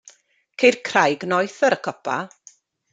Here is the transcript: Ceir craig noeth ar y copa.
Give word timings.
Ceir 0.63 0.79
craig 0.89 1.27
noeth 1.31 1.61
ar 1.71 1.79
y 1.79 1.83
copa. 1.91 2.21